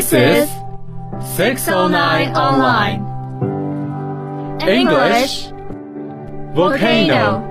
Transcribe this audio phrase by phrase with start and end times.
[0.00, 0.48] This is
[1.36, 3.04] 609 Online.
[4.66, 5.52] English
[6.56, 7.44] Volcano.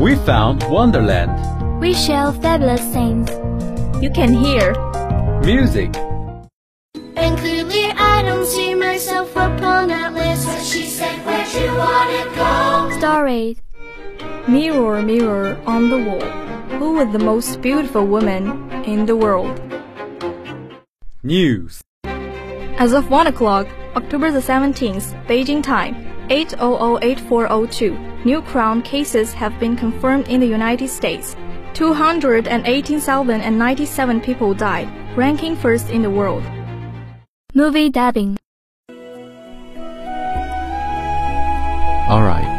[0.00, 1.30] We found Wonderland.
[1.80, 3.30] We share fabulous things.
[4.02, 4.74] You can hear
[5.46, 5.94] Music.
[7.14, 10.42] And clearly I don't see myself upon that list.
[10.42, 12.98] So she said, Where'd you wanna go?
[12.98, 13.62] Stories.
[14.48, 16.51] mirror, mirror on the wall.
[16.82, 19.62] Who is the most beautiful woman in the world?
[21.22, 21.80] News.
[22.02, 25.94] As of 1 o'clock, October the 17th, Beijing time,
[26.28, 31.36] 8008402, new crown cases have been confirmed in the United States.
[31.74, 36.42] 218,097 people died, ranking first in the world.
[37.54, 38.36] Movie dubbing.
[42.10, 42.50] Alright.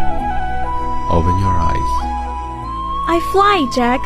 [1.12, 2.03] Open your eyes.
[3.16, 4.02] I fly, Jack.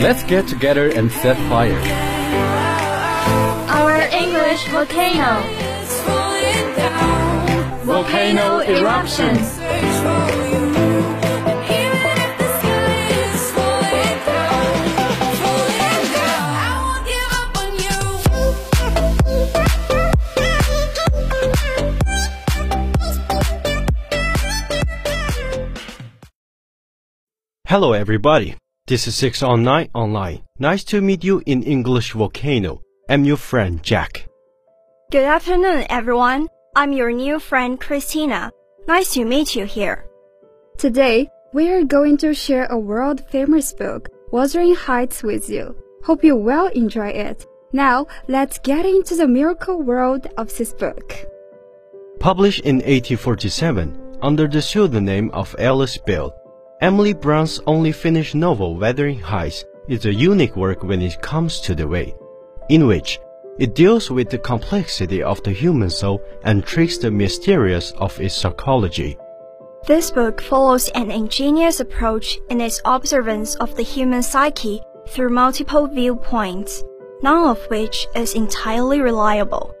[0.00, 1.78] Let's get together and set fire.
[3.68, 5.44] Our English volcano.
[7.84, 10.89] Volcano eruptions.
[27.70, 28.56] Hello, everybody.
[28.88, 29.90] This is 609 Online.
[29.94, 30.42] Online.
[30.58, 32.80] Nice to meet you in English Volcano.
[33.08, 34.26] I'm your friend Jack.
[35.12, 36.48] Good afternoon, everyone.
[36.74, 38.50] I'm your new friend Christina.
[38.88, 40.04] Nice to meet you here.
[40.78, 45.76] Today, we are going to share a world famous book, Wuthering Heights, with you.
[46.02, 47.46] Hope you will enjoy it.
[47.72, 51.14] Now, let's get into the miracle world of this book.
[52.18, 56.34] Published in 1847 under the pseudonym of Ellis Bell,
[56.80, 61.74] Emily Bronte's only finished novel Wuthering Heights is a unique work when it comes to
[61.74, 62.14] the way,
[62.70, 63.20] in which
[63.58, 68.34] it deals with the complexity of the human soul and tracks the mysterious of its
[68.34, 69.18] psychology.
[69.86, 75.86] This book follows an ingenious approach in its observance of the human psyche through multiple
[75.86, 76.82] viewpoints,
[77.22, 79.74] none of which is entirely reliable.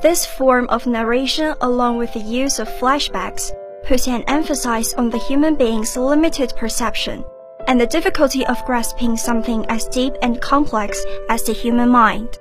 [0.00, 3.50] This form of narration, along with the use of flashbacks,
[3.90, 7.24] puts an emphasis on the human being's limited perception
[7.66, 12.38] and the difficulty of grasping something as deep and complex as the human mind.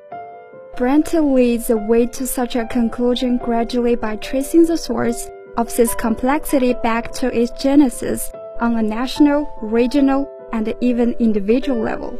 [0.77, 5.27] Bronte leads the way to such a conclusion gradually by tracing the source
[5.57, 12.15] of this complexity back to its genesis on a national, regional, and even individual level.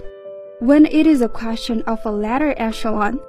[0.58, 3.20] When it is a question of a latter echelon,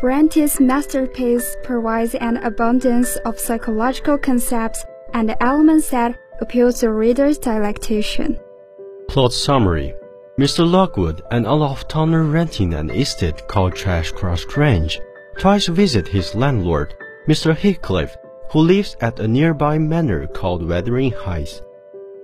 [0.00, 7.38] Bronte's masterpiece provides an abundance of psychological concepts and the elements that appeal to readers'
[7.38, 8.38] delectation.
[9.08, 9.94] Plot summary
[10.38, 10.64] Mr.
[10.70, 14.98] Lockwood, an out-of-towner renting an estate called Thrushcross Grange,
[15.36, 16.94] tries to visit his landlord,
[17.28, 17.54] Mr.
[17.54, 18.16] Heathcliff,
[18.50, 21.60] who lives at a nearby manor called Wuthering Heights.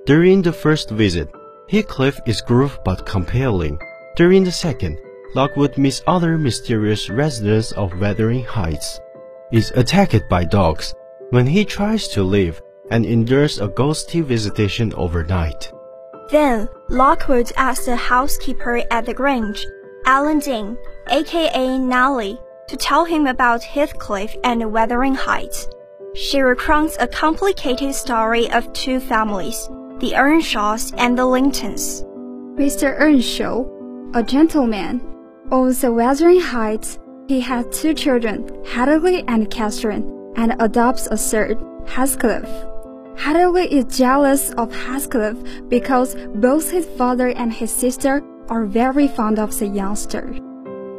[0.06, 1.28] During the first visit,
[1.69, 3.78] Heathcliff is gruff but compelling.
[4.16, 4.98] During the second,
[5.34, 9.00] Lockwood meets other mysterious residents of Wuthering Heights,
[9.52, 10.94] is attacked by dogs
[11.30, 15.72] when he tries to leave, and endures a ghostly visitation overnight.
[16.30, 19.66] Then, Lockwood asks the housekeeper at the Grange,
[20.06, 20.76] Ellen Dean,
[21.08, 22.38] aka Nellie,
[22.69, 25.69] to tell him about Heathcliff and Wuthering Heights.
[26.14, 32.02] She recounts a complicated story of two families, the Earnshaws and the Lintons.
[32.56, 32.98] Mr.
[32.98, 33.64] Earnshaw,
[34.14, 35.00] a gentleman,
[35.50, 36.98] owns the Wuthering Heights.
[37.28, 42.48] He has two children, Hindley and Catherine, and adopts a third, Heathcliff.
[43.16, 49.38] Hindley is jealous of Heathcliff because both his father and his sister are very fond
[49.38, 50.38] of the youngster.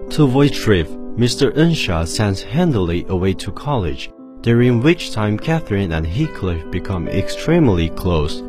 [0.10, 0.88] To avoid trip,
[1.18, 1.56] Mr.
[1.56, 4.10] Earnshaw sends Hindley away to college,
[4.42, 8.42] during which time Catherine and Heathcliff become extremely close.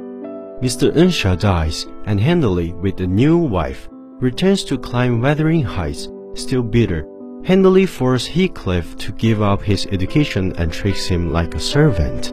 [0.63, 0.95] Mr.
[0.97, 3.89] Earnshaw dies, and Hindley, with a new wife,
[4.21, 7.07] returns to climb Wuthering Heights, still bitter.
[7.45, 12.33] Hindley forces Heathcliff to give up his education and treats him like a servant.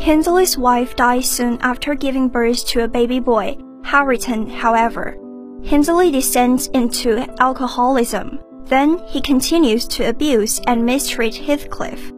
[0.00, 5.14] Hindley's wife dies soon after giving birth to a baby boy, Hareton, however.
[5.62, 8.40] Hindley descends into alcoholism.
[8.64, 12.12] Then he continues to abuse and mistreat Heathcliff.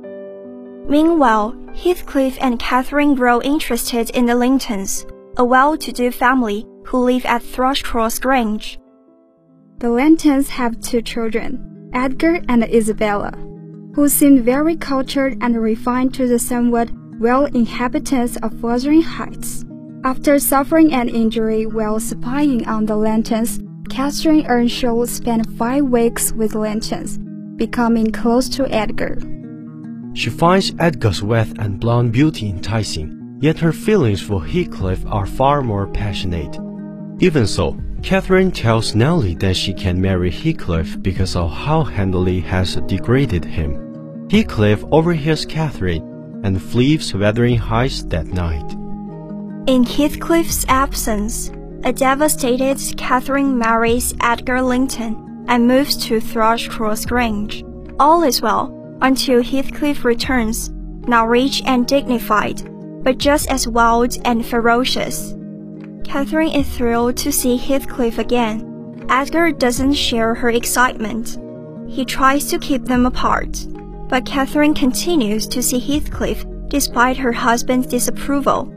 [0.88, 5.04] Meanwhile, Heathcliff and Catherine grow interested in the Lintons,
[5.36, 8.78] a well-to-do family who live at Thrushcross Grange.
[9.78, 13.32] The Lintons have two children, Edgar and Isabella,
[13.96, 16.88] who seem very cultured and refined to the somewhat
[17.22, 19.64] well inhabitants of Wuthering Heights.
[20.02, 26.56] After suffering an injury while spying on the Lintons, Catherine Earnshaw spent five weeks with
[26.56, 27.18] Lintons,
[27.56, 29.18] becoming close to Edgar.
[30.14, 35.62] She finds Edgar's wealth and blonde beauty enticing, yet her feelings for Heathcliff are far
[35.62, 36.58] more passionate.
[37.20, 42.74] Even so, Catherine tells Nellie that she can marry Heathcliff because of how Hindley has
[42.88, 43.78] degraded him.
[44.28, 46.11] Heathcliff overhears Catherine
[46.42, 48.70] and flees Wuthering Heights that night.
[49.66, 51.50] In Heathcliff's absence,
[51.84, 57.64] a devastated Catherine marries Edgar Linton and moves to Thrushcross Grange.
[57.98, 60.70] All is well until Heathcliff returns,
[61.08, 62.62] now rich and dignified,
[63.04, 65.34] but just as wild and ferocious.
[66.04, 69.06] Catherine is thrilled to see Heathcliff again.
[69.08, 71.38] Edgar doesn't share her excitement.
[71.88, 73.66] He tries to keep them apart,
[74.12, 78.70] but Catherine continues to see Heathcliff despite her husband's disapproval.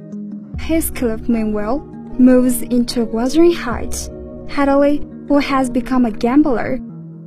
[0.58, 1.80] Heathcliff, meanwhile,
[2.18, 4.10] moves into Wuthering Heights.
[4.48, 6.80] Hindley, who has become a gambler,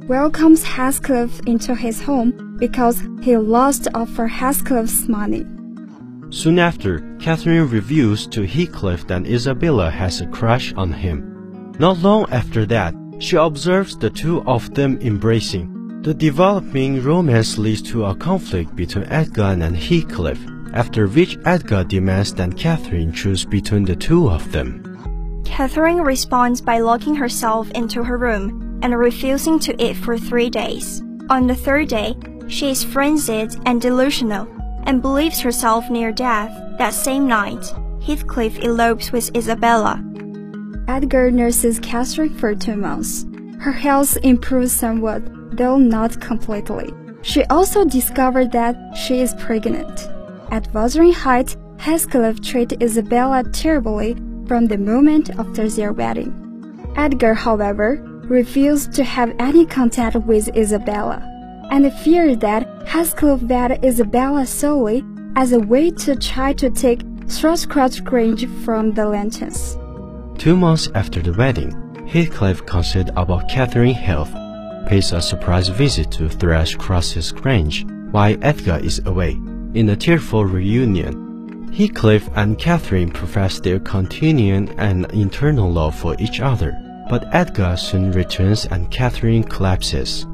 [0.06, 5.44] welcomes Heathcliff into his home because he lost all of Heathcliff's money.
[6.30, 11.74] Soon after, Catherine reveals to Heathcliff that Isabella has a crush on him.
[11.78, 15.77] Not long after that, she observes the two of them embracing.
[16.08, 20.40] The developing romance leads to a conflict between Edgar and Heathcliff,
[20.72, 25.42] after which Edgar demands that Catherine choose between the two of them.
[25.44, 31.02] Catherine responds by locking herself into her room and refusing to eat for three days.
[31.28, 32.16] On the third day,
[32.48, 34.48] she is frenzied and delusional
[34.84, 36.50] and believes herself near death.
[36.78, 37.70] That same night,
[38.00, 40.02] Heathcliff elopes with Isabella.
[40.88, 43.26] Edgar nurses Catherine for two months.
[43.60, 45.22] Her health improves somewhat,
[45.58, 46.90] though not completely.
[47.22, 50.08] She also discovered that she is pregnant.
[50.50, 54.14] At Wuthering Heights, Heathcliff treated Isabella terribly
[54.46, 56.32] from the moment after their wedding.
[56.96, 61.22] Edgar, however, refused to have any contact with Isabella,
[61.70, 65.04] and feared that Heathcliff wed Isabella solely
[65.36, 69.76] as a way to try to take Thrushcross Grange from the Lintons.
[70.38, 71.72] Two months after the wedding,
[72.06, 74.32] Heathcliff considered about Catherine's health,
[74.88, 79.32] pays a surprise visit to Thrushcross Grange while Edgar is away.
[79.74, 86.40] In a tearful reunion, Heathcliff and Catherine profess their continuing and eternal love for each
[86.40, 86.72] other,
[87.10, 90.24] but Edgar soon returns and Catherine collapses.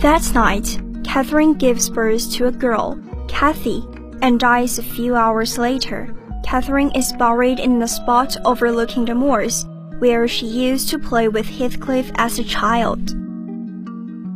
[0.00, 3.82] That night, Catherine gives birth to a girl, Cathy,
[4.22, 6.14] and dies a few hours later.
[6.44, 9.66] Catherine is buried in the spot overlooking the moors,
[10.02, 13.06] where she used to play with Heathcliff as a child.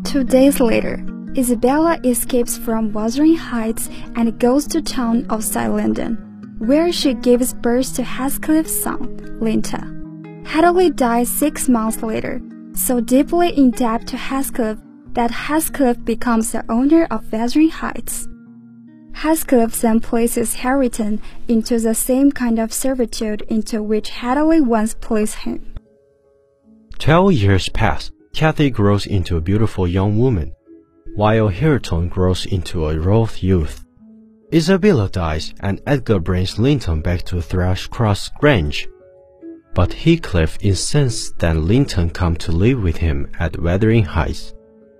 [0.06, 1.04] Two days later,
[1.36, 6.14] Isabella escapes from Wuthering Heights and goes to town outside London,
[6.60, 10.44] where she gives birth to Heathcliff's son, Linton.
[10.46, 12.40] Hindley dies six months later,
[12.74, 14.78] so deeply in debt to Heathcliff
[15.14, 18.28] that Heathcliff becomes the owner of Wuthering Heights.
[19.16, 25.36] Heathcliff then places Hareton into the same kind of servitude into which Hindley once placed
[25.36, 25.74] him.
[26.98, 28.10] Twelve years pass.
[28.34, 30.52] Cathy grows into a beautiful young woman,
[31.14, 33.82] while Hareton grows into a rough youth.
[34.52, 38.86] Isabella dies, and Edgar brings Linton back to Thrushcross Grange.
[39.74, 44.52] But Heathcliff insists that Linton come to live with him at Wuthering Heights.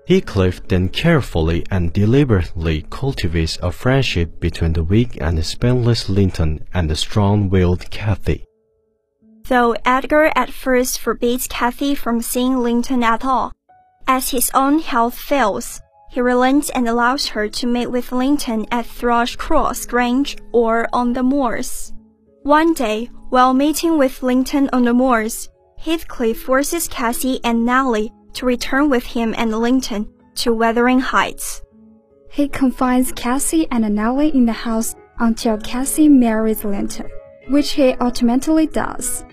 [0.07, 6.89] Heathcliff then carefully and deliberately cultivates a friendship between the weak and spineless Linton and
[6.89, 8.45] the strong-willed Cathy.
[9.49, 13.51] Though Edgar at first forbids Cathy from seeing Linton at all,
[14.07, 18.85] as his own health fails, he relents and allows her to meet with Linton at
[18.85, 21.91] Thrushcross Grange or on the moors.
[22.43, 28.45] One day, while meeting with Linton on the moors, Heathcliff forces Cassie and Nellie to
[28.45, 31.63] return with him and Linton to Wuthering Heights.
[32.29, 37.09] He confines Cassie and Nellie in the house until Cassie marries Linton,
[37.49, 39.25] which he ultimately does.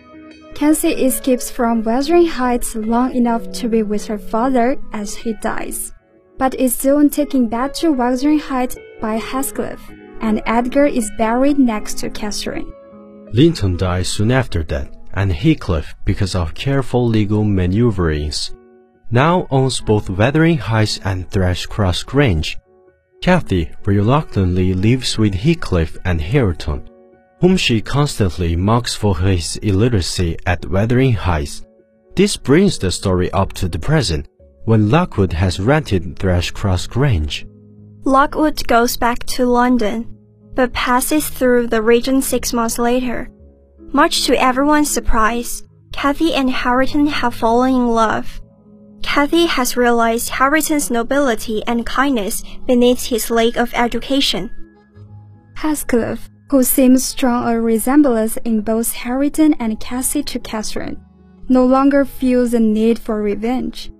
[0.55, 5.93] Cassie escapes from Wuthering Heights long enough to be with her father as he dies,
[6.39, 9.81] but is soon taken back to Wuthering Heights by Heathcliff,
[10.23, 12.73] and Edgar is buried next to Catherine.
[13.33, 18.53] Linton dies soon after that, and Heathcliff, because of careful legal maneuverings,
[19.15, 22.59] now owns both Wuthering Heights and Thrushcross Grange.
[23.23, 26.91] Cathy reluctantly lives with Heathcliff and Hareton,
[27.41, 31.65] whom she constantly mocks for his illiteracy at Wuthering Heights.
[32.17, 34.27] This brings the story up to the present,
[34.65, 37.47] when Lockwood has rented Thrushcross Grange.
[38.05, 40.11] Lockwood goes back to London.
[40.55, 43.29] but passes through the region six months later.
[43.93, 48.41] Much to everyone's surprise, Cathy and Hareton have fallen in love.
[49.05, 54.51] Cathy has realized Hareton's nobility and kindness beneath his lack of education.
[55.55, 61.01] Heathcliff, who seems strong a resemblance in both Hareton and Cassie to Catherine,
[61.49, 63.93] no longer feels the need for revenge.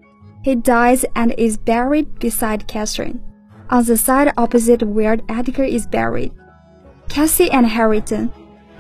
[0.43, 3.23] He dies and is buried beside Catherine,
[3.71, 6.33] on the side opposite where Edgar is buried.
[7.09, 8.33] Cassie and Hareton,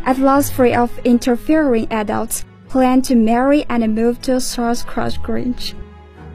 [0.04, 5.76] at last free of interfering adults, plan to marry and move to Thrushcross Grange.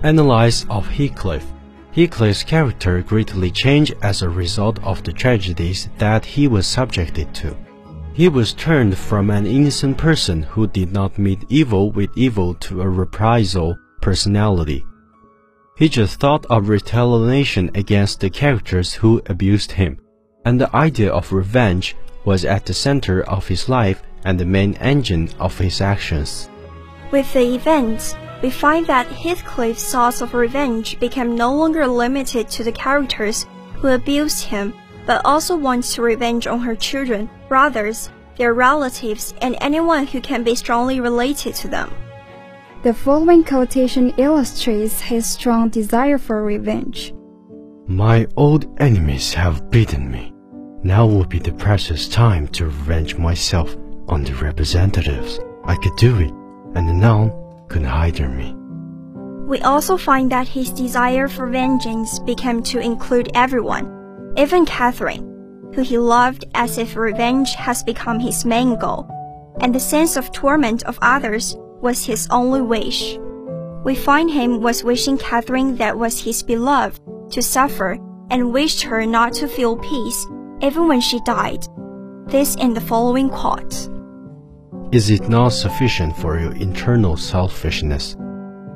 [0.01, 1.45] Analysis of Heathcliff
[1.91, 7.53] Heathcliff's character greatly changed as a result of the tragedies that he was subjected to.
[8.13, 12.81] He was turned from an innocent person who did not meet evil with evil to
[12.81, 14.85] a reprisal personality.
[15.75, 19.99] He just thought of retaliation against the characters who abused him,
[20.45, 24.75] and the idea of revenge was at the center of his life and the main
[24.75, 26.49] engine of his actions.
[27.11, 32.63] With the events, we find that Heathcliff's source of revenge became no longer limited to
[32.63, 34.73] the characters who abused him,
[35.05, 40.43] but also wants to revenge on her children, brothers, their relatives, and anyone who can
[40.43, 41.93] be strongly related to them.
[42.83, 47.13] The following quotation illustrates his strong desire for revenge.
[47.87, 50.33] My old enemies have beaten me.
[50.81, 53.75] Now would be the precious time to revenge myself
[54.07, 55.39] on the representatives.
[55.65, 56.31] I could do it,
[56.75, 57.31] and none
[57.69, 58.55] could me.
[59.47, 65.81] We also find that his desire for vengeance became to include everyone, even Catherine, who
[65.81, 69.07] he loved as if revenge has become his main goal,
[69.61, 73.17] and the sense of torment of others was his only wish.
[73.83, 77.97] We find him was wishing Catherine that was his beloved to suffer
[78.29, 80.27] and wished her not to feel peace
[80.61, 81.65] even when she died.
[82.27, 83.89] This in the following quote.
[84.91, 88.17] Is it not sufficient for your internal selfishness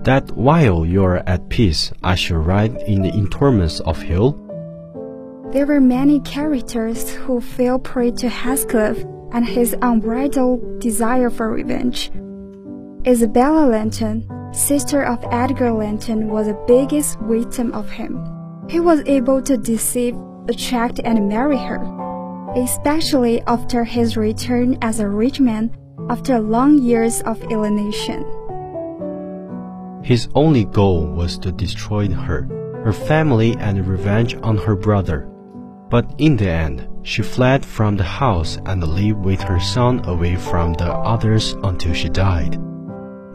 [0.03, 4.33] that while you are at peace I shall ride in the torments of hell?
[5.51, 12.11] There were many characters who fell prey to Heathcliff and his unbridled desire for revenge.
[13.07, 18.23] Isabella Linton, sister of Edgar Linton, was the biggest victim of him.
[18.69, 20.15] He was able to deceive,
[20.47, 21.81] attract, and marry her,
[22.55, 25.75] especially after his return as a rich man
[26.09, 28.25] after long years of alienation.
[30.03, 32.47] His only goal was to destroy her,
[32.83, 35.29] her family, and revenge on her brother.
[35.89, 40.35] But in the end, she fled from the house and lived with her son away
[40.35, 42.55] from the others until she died.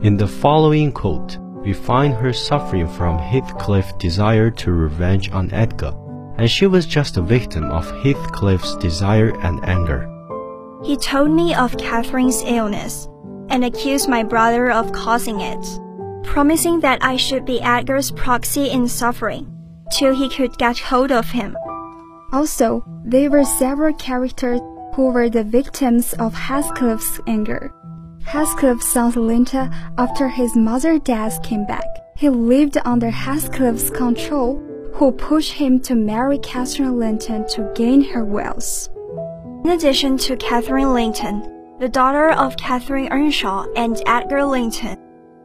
[0.02, 5.94] In the following quote, we find her suffering from Heathcliff's desire to revenge on Edgar,
[6.36, 10.08] and she was just a victim of Heathcliff's desire and anger.
[10.84, 13.08] He told me of Catherine's illness
[13.50, 15.64] and accused my brother of causing it,
[16.22, 19.52] promising that I should be Edgar's proxy in suffering
[19.90, 21.56] till he could get hold of him.
[22.32, 24.60] Also, there were several characters
[24.94, 27.72] who were the victims of Heathcliff's anger.
[28.24, 31.86] Heathcliff's son Linton, after his mother's death, came back.
[32.16, 34.62] He lived under Heathcliff's control,
[34.94, 38.88] who pushed him to marry Catherine Linton to gain her wealth.
[39.68, 44.96] In addition to Catherine Linton, the daughter of Catherine Earnshaw and Edgar Linton,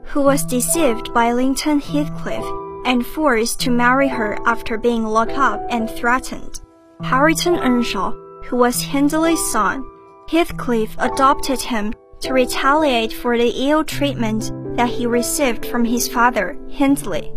[0.03, 2.45] who was deceived by Linton Heathcliff
[2.85, 6.61] and forced to marry her after being locked up and threatened.
[7.01, 8.13] Hareton Earnshaw,
[8.45, 9.83] who was Hindley's son,
[10.29, 16.57] Heathcliff adopted him to retaliate for the ill treatment that he received from his father,
[16.69, 17.33] Hindley.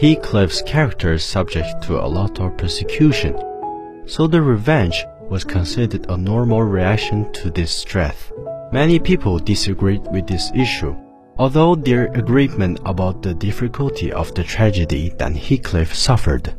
[0.00, 3.36] Heathcliff's character is subject to a lot of persecution,
[4.06, 8.16] so the revenge was considered a normal reaction to this threat.
[8.72, 10.96] Many people disagreed with this issue,
[11.38, 16.54] although their agreement about the difficulty of the tragedy that Heathcliff suffered.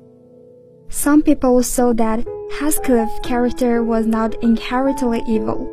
[0.89, 2.25] Some people saw that
[2.59, 5.69] Heathcliff's character was not inherently evil,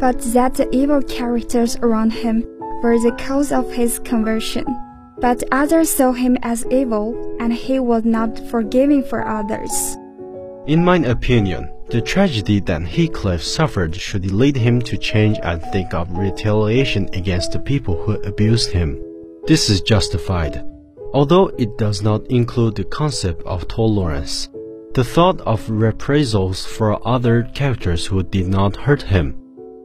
[0.00, 2.44] but that the evil characters around him
[2.82, 4.66] were the cause of his conversion.
[5.20, 9.96] But others saw him as evil, and he was not forgiving for others.
[10.66, 15.92] In my opinion, the tragedy that Heathcliff suffered should lead him to change and think
[15.92, 18.98] of retaliation against the people who abused him.
[19.46, 20.64] This is justified,
[21.12, 24.48] although it does not include the concept of tolerance.
[24.94, 29.36] The thought of reprisals for other characters who did not hurt him.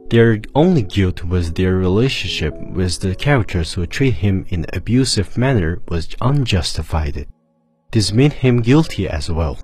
[0.08, 5.82] Their only guilt was their relationship with the characters who treat him in abusive manner
[5.88, 7.26] was unjustified.
[7.92, 9.58] This made him guilty as well.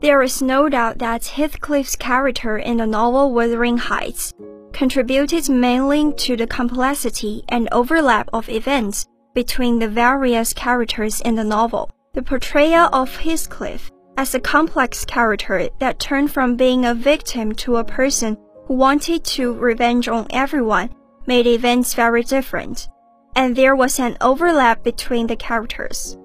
[0.00, 4.32] There is no doubt that Heathcliff's character in the novel Wuthering Heights
[4.72, 11.44] contributed mainly to the complexity and overlap of events between the various characters in the
[11.44, 11.90] novel.
[12.14, 17.76] The portrayal of Heathcliff as a complex character that turned from being a victim to
[17.76, 20.90] a person who wanted to revenge on everyone
[21.26, 22.88] made events very different,
[23.36, 26.16] and there was an overlap between the characters.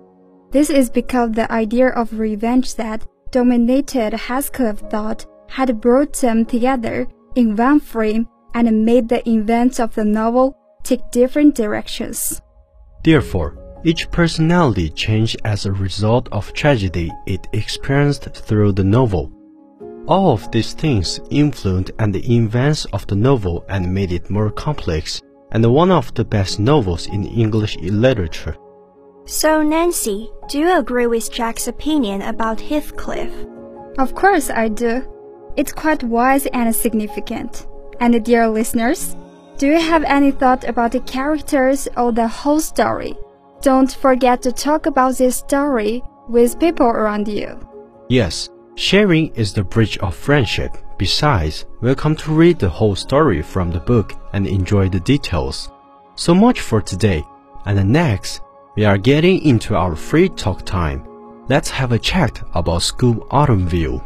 [0.51, 7.07] This is because the idea of revenge that dominated Heathcliff thought had brought them together
[7.35, 12.41] in one frame and made the events of the novel take different directions.
[13.03, 19.31] Therefore, each personality changed as a result of tragedy it experienced through the novel.
[20.07, 24.49] All of these things influenced and the events of the novel and made it more
[24.51, 28.55] complex and one of the best novels in English literature.
[29.27, 33.33] So, Nancy, do you agree with Jack's opinion about Heathcliff?
[33.97, 35.03] Of course I do.
[35.57, 37.65] It's quite wise and significant.
[37.99, 39.15] And dear listeners,
[39.57, 43.15] do you have any thought about the characters or the whole story?
[43.63, 47.57] Don't forget to talk about this story with people around you.
[48.09, 50.77] Yes, sharing is the bridge of friendship.
[50.99, 55.71] Besides, welcome to read the whole story from the book and enjoy the details.
[56.13, 57.23] So much for today.
[57.65, 58.41] And the next,
[58.75, 61.07] we are getting into our free talk time.
[61.47, 64.03] Let's have a chat about school autumn view.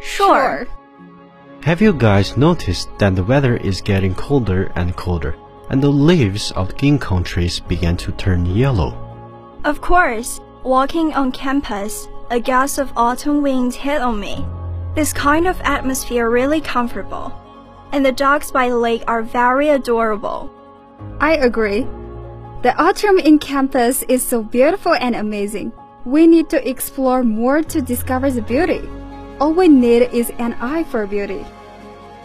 [0.00, 0.66] Sure.
[1.62, 5.36] Have you guys noticed that the weather is getting colder and colder,
[5.68, 8.96] and the leaves of ginkgo trees began to turn yellow?
[9.64, 14.44] Of course, walking on campus, a gust of autumn wind hit on me.
[14.94, 17.32] This kind of atmosphere really comfortable,
[17.92, 20.50] and the dogs by the lake are very adorable.
[21.20, 21.86] I agree.
[22.62, 25.72] The autumn in campus is so beautiful and amazing.
[26.04, 28.86] We need to explore more to discover the beauty.
[29.40, 31.46] All we need is an eye for beauty.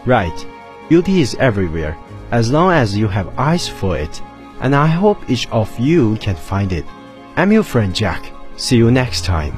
[0.04, 0.46] Right.
[0.90, 1.96] Beauty is everywhere,
[2.32, 4.20] as long as you have eyes for it.
[4.60, 6.84] And I hope each of you can find it.
[7.36, 8.30] I'm your friend Jack.
[8.58, 9.56] See you next time.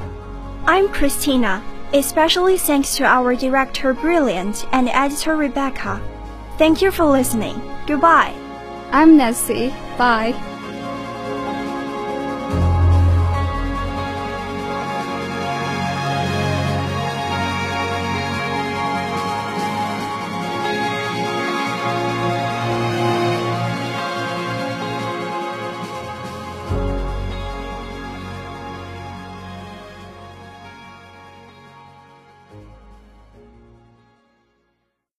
[0.65, 1.61] I'm Christina,
[1.93, 6.01] especially thanks to our director Brilliant and editor Rebecca.
[6.57, 7.61] Thank you for listening.
[7.85, 8.33] Goodbye.
[8.91, 9.73] I'm Nancy.
[9.97, 10.48] Bye.